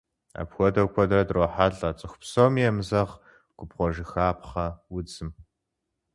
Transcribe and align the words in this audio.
Апхуэдэу 0.41 0.87
куэдрэ 0.93 1.21
дрохьэлӏэ 1.27 1.89
цӏыху 1.97 2.19
псоми 2.21 2.61
емызэгъ 2.69 3.13
губгъуэжыхапхъэ 3.57 4.67
удзым. 4.95 5.29